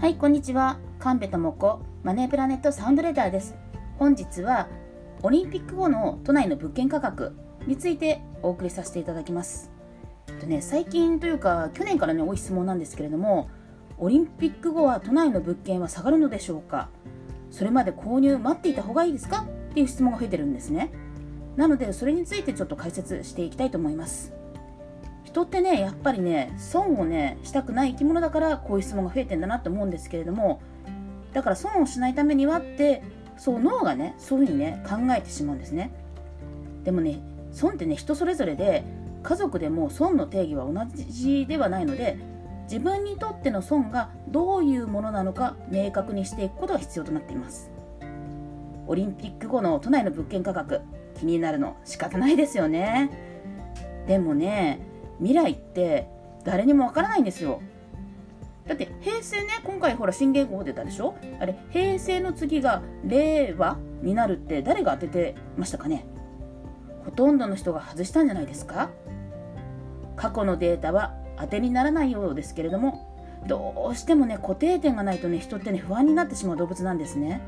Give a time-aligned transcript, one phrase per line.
[0.00, 0.78] はい、こんにちは。
[0.98, 3.54] 神戸智子、マネープラネットサウンドレーダーです。
[3.98, 4.66] 本日は、
[5.22, 9.70] オリンピック後の都内の物件価格についてお送りさせていただきます。
[10.40, 13.50] とね、最近というか、去年からね、多い質問なんですけれども、
[13.98, 16.88] オリンピック後は都内の物件は下がるのでしょうか？
[17.50, 19.42] それまで購入待っていた方がいいですか？
[19.42, 20.92] っていう質問が増えてるんですね。
[21.56, 24.32] なので、それについてちょっと解説していきたいと思います。
[25.30, 30.60] 人ってねやっぱりね損をねしたくない生き物だからこういう質問が増えてんだなと思うんですけれども
[31.32, 33.04] だから損をしないためにはって
[33.36, 35.92] そう脳がねそういうふうにね考えてしまうんですね。
[36.82, 37.20] でもね
[37.52, 38.84] 損ってね人それぞれで
[39.22, 42.18] 家族でも損の定義は同じではないので
[42.64, 47.70] 自分にとっての損がどういうものなのか明確にしていくことが必要となっています。
[48.88, 50.80] オリンピック後の都内の物件価格
[51.16, 53.10] 気になるの仕方ないですよね。
[54.08, 54.89] でもね
[55.20, 56.08] 未来って
[56.44, 57.62] 誰にもわからないんですよ。
[58.66, 61.14] だって平成ね今回ほら新元号出たでしょ？
[61.40, 66.06] あれ平成の次が令和になるって誰が当ててましたかね？
[67.04, 68.90] ほとんどの人が外したんじゃないですか？
[70.16, 73.06] 過去のデータは当てにならないようですけれども
[73.46, 77.40] どうしてもね固定点がないとね人ってね不安になってしまう動物なんですね。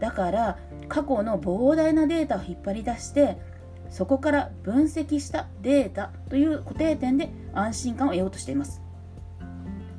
[0.00, 3.38] だから過去の膨大なデータを引っ張り出して
[3.92, 8.80] そこから分析したデータという固定点で安心感を得ようとしています。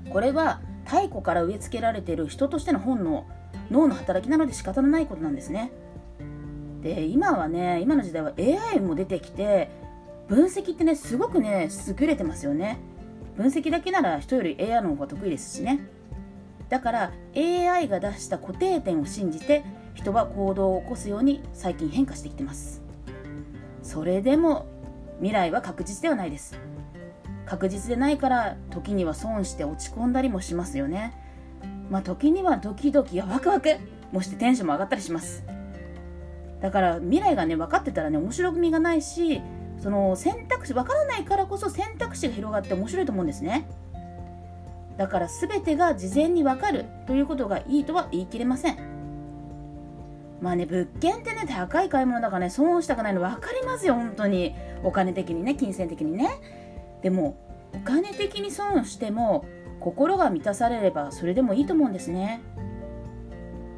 [0.09, 3.25] これは太古から植え付けられている人としての本能
[3.69, 5.71] 脳の働きなので仕方のないことなんですね。
[6.81, 9.69] で今はね今の時代は AI も出てきて
[10.27, 12.79] 分析ってねすごくね優れてますよね。
[13.37, 15.87] 分析だけなら人より AI の方が得意ですしね。
[16.67, 19.63] だから AI が出した固定点を信じて
[19.93, 22.82] 人は行動を起こすように最近変化してきてます。
[23.83, 24.65] それでも
[25.17, 26.57] 未来は確実ではないです。
[27.45, 31.13] 確実でないから時には損して落ち込んだりもしますよね。
[31.91, 33.69] まあ時にはドキドキやワクワク
[34.11, 35.43] もしてテンションも上がったりします。
[36.61, 39.41] だから未来がね分かってたらね面白みがないし
[39.79, 43.67] その選択肢分からないからこそ選択肢が広がって面白いと思うんですね。
[44.97, 48.92] だから全てが事前に分かるということがいいとは言い切れません。
[50.43, 54.53] まあね、物件ってね、高い買い物だからね、損したくないの分かりますよ、本当に。
[54.83, 56.29] お金的にね、金銭的にね。
[57.01, 57.37] でも、
[57.73, 59.45] お金的に損しても、
[59.79, 62.41] 心が満たされればそれでもいいと思うんですね。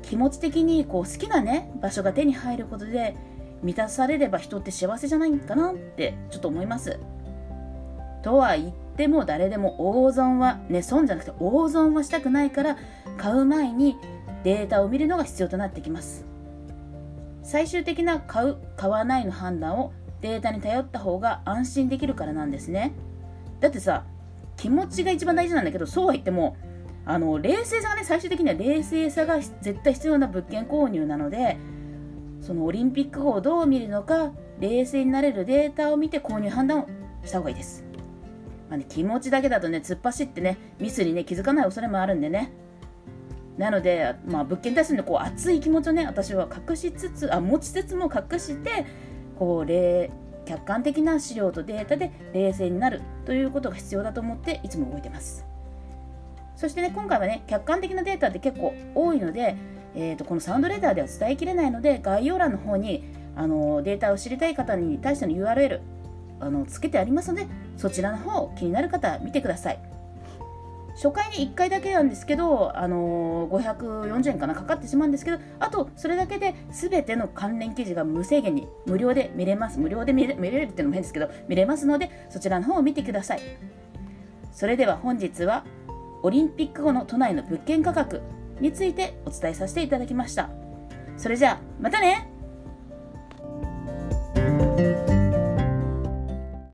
[0.02, 3.16] 気持ち的にこう好きなね、場所が手に入ることで、
[3.62, 7.00] 満たされれば人って幸せじゃないかなってちょっと思います。
[8.24, 12.76] とは言っても誰でも大損は、ね、損じゃなくて大損はしたくないから
[13.18, 13.98] 買う前に
[14.44, 16.35] データを見るのが必要となってきます。
[17.46, 22.94] 最終的な買う買わないの判断をデータに頼った方が安心できるからなんですね。
[23.60, 24.04] だってさ
[24.58, 26.58] 気持ちが一番大事なんだけどそうは言っても
[27.06, 31.58] あの冷静さがね最終的には冷静さが絶対必要な物件購入なので
[32.42, 36.88] そのオリンピック後をどう見るのか冷静になれるデータを見て購入判断を
[37.24, 37.84] した方がいいです、
[38.70, 42.52] まあね、気持ちだけだとね突っ走ってねミスにね気づかない恐れもあるんでね。
[43.58, 48.86] なので、まあ、物件に対するこう熱い気持ちをね私は隠しつつあ持ちつつも隠して
[49.40, 55.46] こう客観的な資料とデータで冷静になるということが必要だと思っていつも動いてます。
[56.56, 59.58] そしてね今回はね客観的なデータって結構多いので、
[59.94, 63.04] えーと、このサウンドレーダーでは伝えきれないので概要欄の方に
[63.36, 65.82] あのデータを知りたい方に対しての URL
[66.40, 69.95] あのつけてありますのでそちらの方気になる方は見てください。
[70.96, 79.80] 初回に1回だけなんですけど、あのー、540円かなかかってしまうんですけどあとそれだけで全ての関連記事が無制限に無料で見れます。
[79.80, 83.42] 無料で見れ見れるっていうのも変ですけど見れますのでそちらの方を見てください。
[84.52, 85.66] それでは本日は
[86.24, 88.22] オリンピック後の都内の物件価格
[88.62, 90.50] についてお伝えさせていただきました。
[91.18, 92.35] それじゃあまたね！